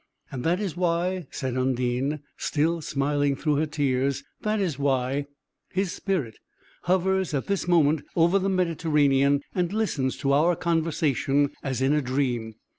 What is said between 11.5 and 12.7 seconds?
as in a dream.